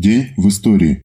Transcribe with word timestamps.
День 0.00 0.28
в 0.38 0.48
истории. 0.48 1.02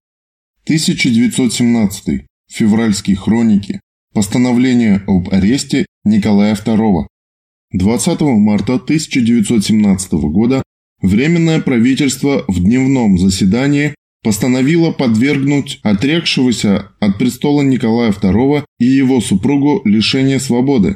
1917. 0.63 2.25
Февральские 2.49 3.17
хроники. 3.17 3.81
Постановление 4.13 5.03
об 5.05 5.33
аресте 5.33 5.85
Николая 6.05 6.55
II. 6.55 7.05
20 7.73 8.21
марта 8.21 8.75
1917 8.75 10.13
года 10.13 10.63
Временное 11.01 11.59
правительство 11.59 12.45
в 12.47 12.63
дневном 12.63 13.17
заседании 13.17 13.95
постановило 14.23 14.93
подвергнуть 14.93 15.81
отрекшегося 15.83 16.87
от 17.01 17.17
престола 17.17 17.63
Николая 17.63 18.13
II 18.13 18.63
и 18.79 18.85
его 18.85 19.19
супругу 19.19 19.81
лишение 19.83 20.39
свободы. 20.39 20.95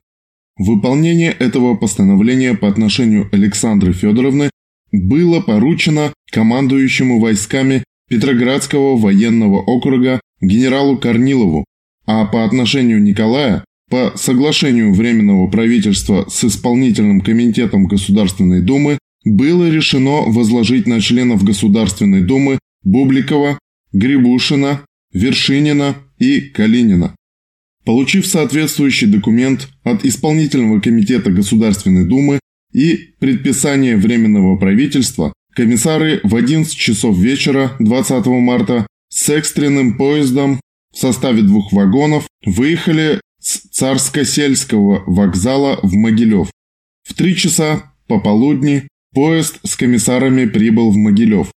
Выполнение 0.57 1.31
этого 1.31 1.75
постановления 1.75 2.53
по 2.53 2.69
отношению 2.69 3.27
Александры 3.33 3.91
Федоровны 3.91 4.51
было 4.93 5.41
поручено 5.41 6.13
командующему 6.31 7.19
войсками 7.19 7.83
Петроградского 8.09 8.97
военного 8.97 9.61
округа 9.61 10.19
генералу 10.41 10.97
Корнилову, 10.97 11.65
а 12.05 12.25
по 12.25 12.43
отношению 12.43 13.01
Николая 13.01 13.63
по 13.89 14.13
соглашению 14.15 14.93
Временного 14.93 15.47
правительства 15.47 16.25
с 16.29 16.43
Исполнительным 16.43 17.21
комитетом 17.21 17.85
Государственной 17.85 18.61
Думы 18.61 18.99
было 19.25 19.69
решено 19.69 20.21
возложить 20.27 20.87
на 20.87 21.01
членов 21.01 21.43
Государственной 21.43 22.21
Думы 22.21 22.59
Бубликова, 22.83 23.57
Грибушина, 23.91 24.81
Вершинина 25.11 25.95
и 26.19 26.41
Калинина. 26.41 27.15
Получив 27.83 28.27
соответствующий 28.27 29.07
документ 29.07 29.69
от 29.83 30.05
Исполнительного 30.05 30.79
комитета 30.79 31.31
Государственной 31.31 32.05
Думы 32.05 32.39
и 32.71 33.15
предписание 33.19 33.97
Временного 33.97 34.57
правительства, 34.57 35.33
комиссары 35.59 36.21
в 36.23 36.37
11 36.37 36.73
часов 36.73 37.17
вечера 37.17 37.75
20 37.79 38.27
марта 38.27 38.87
с 39.09 39.27
экстренным 39.27 39.97
поездом 39.97 40.61
в 40.93 40.97
составе 40.97 41.41
двух 41.41 41.73
вагонов 41.73 42.29
выехали 42.45 43.19
с 43.41 43.65
Царско-сельского 43.77 45.03
вокзала 45.05 45.77
в 45.83 45.93
Могилев. 45.95 46.49
В 47.03 47.13
три 47.13 47.35
часа 47.35 47.91
пополудни 48.07 48.87
поезд 49.13 49.59
с 49.65 49.75
комиссарами 49.75 50.45
прибыл 50.45 50.91
в 50.91 50.95
Могилев. 50.95 51.51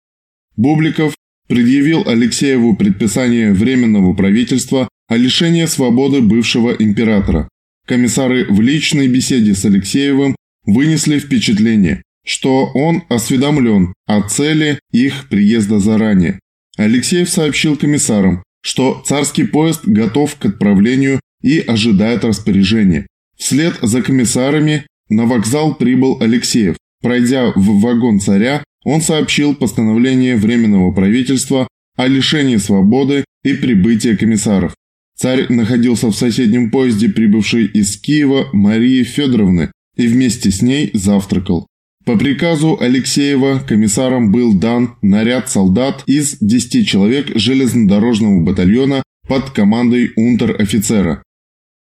Бубликов 0.56 1.14
предъявил 1.46 2.02
Алексееву 2.04 2.74
предписание 2.74 3.52
Временного 3.52 4.14
правительства 4.14 4.88
о 5.06 5.16
лишении 5.16 5.66
свободы 5.66 6.22
бывшего 6.22 6.72
императора. 6.72 7.48
Комиссары 7.86 8.46
в 8.50 8.60
личной 8.60 9.06
беседе 9.06 9.54
с 9.54 9.64
Алексеевым 9.64 10.34
вынесли 10.66 11.20
впечатление, 11.20 12.02
что 12.24 12.70
он 12.74 13.02
осведомлен 13.08 13.94
о 14.06 14.22
цели 14.22 14.78
их 14.90 15.28
приезда 15.28 15.78
заранее. 15.78 16.38
Алексеев 16.76 17.28
сообщил 17.28 17.76
комиссарам, 17.76 18.42
что 18.62 19.02
царский 19.04 19.44
поезд 19.44 19.82
готов 19.84 20.36
к 20.36 20.46
отправлению 20.46 21.20
и 21.42 21.58
ожидает 21.58 22.24
распоряжения. 22.24 23.06
Вслед 23.36 23.78
за 23.82 24.02
комиссарами 24.02 24.86
на 25.08 25.26
вокзал 25.26 25.74
прибыл 25.74 26.18
Алексеев. 26.20 26.76
Пройдя 27.02 27.52
в 27.56 27.80
вагон 27.80 28.20
царя, 28.20 28.62
он 28.84 29.00
сообщил 29.00 29.54
постановление 29.54 30.36
Временного 30.36 30.92
правительства 30.92 31.68
о 31.96 32.06
лишении 32.06 32.56
свободы 32.56 33.24
и 33.42 33.54
прибытии 33.54 34.14
комиссаров. 34.14 34.74
Царь 35.16 35.52
находился 35.52 36.08
в 36.08 36.14
соседнем 36.14 36.70
поезде, 36.70 37.08
прибывшей 37.08 37.66
из 37.66 37.96
Киева 37.96 38.48
Марии 38.52 39.02
Федоровны, 39.02 39.70
и 39.96 40.06
вместе 40.06 40.50
с 40.50 40.62
ней 40.62 40.90
завтракал. 40.94 41.66
По 42.04 42.18
приказу 42.18 42.76
Алексеева 42.80 43.60
комиссарам 43.66 44.32
был 44.32 44.54
дан 44.54 44.96
наряд 45.02 45.48
солдат 45.48 46.02
из 46.06 46.36
10 46.40 46.86
человек 46.86 47.30
железнодорожного 47.36 48.42
батальона 48.42 49.04
под 49.28 49.50
командой 49.50 50.10
унтер-офицера. 50.16 51.22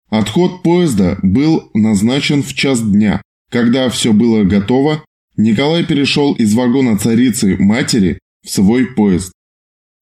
Отход 0.09 0.63
поезда 0.63 1.19
был 1.21 1.69
назначен 1.75 2.41
в 2.41 2.53
час 2.56 2.81
дня. 2.81 3.22
Когда 3.51 3.89
все 3.89 4.11
было 4.11 4.44
готово, 4.44 5.03
Николай 5.35 5.85
перешел 5.85 6.33
из 6.33 6.56
вагона 6.56 6.97
царицы 6.97 7.56
матери 7.57 8.17
в 8.44 8.50
свой 8.50 8.88
поезд. 8.88 9.31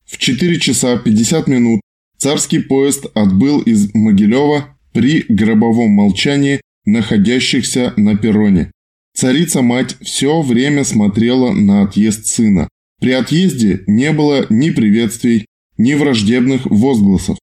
В 0.05 0.17
4 0.17 0.59
часа 0.59 0.97
50 0.97 1.47
минут 1.47 1.81
царский 2.17 2.59
поезд 2.59 3.05
отбыл 3.15 3.59
из 3.59 3.93
Могилева 3.93 4.77
при 4.93 5.25
гробовом 5.27 5.89
молчании 5.89 6.61
находящихся 6.85 7.93
на 7.97 8.15
перроне. 8.15 8.71
Царица-мать 9.15 9.95
все 10.01 10.41
время 10.41 10.83
смотрела 10.83 11.51
на 11.53 11.83
отъезд 11.83 12.25
сына. 12.25 12.67
При 12.99 13.11
отъезде 13.11 13.83
не 13.87 14.11
было 14.11 14.45
ни 14.49 14.71
приветствий, 14.71 15.45
ни 15.77 15.93
враждебных 15.93 16.65
возгласов. 16.65 17.37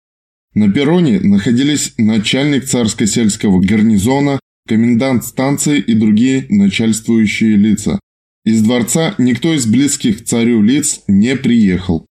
На 0.55 0.71
перроне 0.71 1.21
находились 1.21 1.95
начальник 1.97 2.65
царско-сельского 2.65 3.61
гарнизона, 3.61 4.39
комендант 4.69 5.25
станции 5.25 5.79
и 5.79 5.95
другие 5.95 6.47
начальствующие 6.51 7.57
лица. 7.57 7.99
Из 8.45 8.63
дворца 8.63 9.15
никто 9.17 9.55
из 9.55 9.67
близких 9.67 10.25
царю 10.25 10.63
лиц 10.63 11.03
не 11.09 11.37
приехал. 11.37 12.07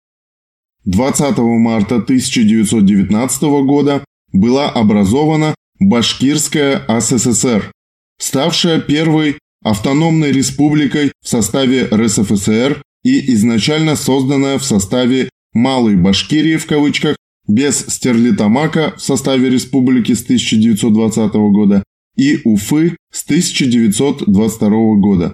20 0.85 1.39
марта 1.39 1.97
1919 1.97 3.43
года 3.65 4.05
была 4.33 4.71
образована 4.71 5.55
Башкирская 5.81 6.85
СССР, 7.01 7.73
ставшая 8.19 8.81
первой 8.81 9.39
автономной 9.69 10.31
республикой 10.31 11.13
в 11.23 11.29
составе 11.29 11.87
РСФСР 11.87 12.83
и 13.05 13.35
изначально 13.35 13.97
созданная 13.97 14.59
в 14.59 14.65
составе 14.65 15.29
«Малой 15.53 15.97
Башкирии» 15.97 16.57
в 16.57 16.67
кавычках, 16.67 17.17
без 17.49 17.79
Стерлитамака 17.79 18.95
в 18.97 19.03
составе 19.03 19.51
республики 19.51 20.13
с 20.13 20.23
1920 20.23 21.33
года 21.35 21.83
и 22.17 22.39
Уфы 22.45 22.97
с 23.13 23.25
1922 23.25 24.69
года. 24.97 25.33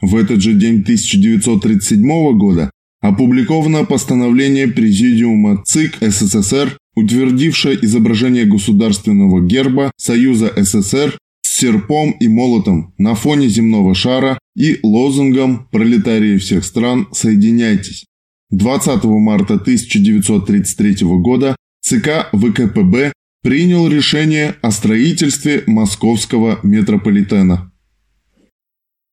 В 0.00 0.16
этот 0.16 0.42
же 0.42 0.52
день 0.52 0.82
1937 0.82 2.38
года 2.38 2.70
опубликовано 3.00 3.84
постановление 3.84 4.68
Президиума 4.68 5.62
ЦИК 5.64 5.98
СССР 6.00 6.76
утвердившая 6.94 7.74
изображение 7.74 8.46
государственного 8.46 9.40
герба 9.40 9.92
Союза 9.96 10.52
СССР 10.56 11.16
серпом 11.56 12.10
и 12.20 12.28
молотом 12.28 12.92
на 12.98 13.14
фоне 13.14 13.48
земного 13.48 13.94
шара 13.94 14.38
и 14.54 14.78
лозунгом 14.82 15.68
«Пролетарии 15.72 16.36
всех 16.36 16.64
стран, 16.64 17.08
соединяйтесь». 17.12 18.04
20 18.50 19.04
марта 19.04 19.54
1933 19.54 20.96
года 21.20 21.56
ЦК 21.80 22.28
ВКПБ 22.32 23.12
принял 23.42 23.88
решение 23.88 24.56
о 24.60 24.70
строительстве 24.70 25.62
московского 25.66 26.60
метрополитена. 26.62 27.72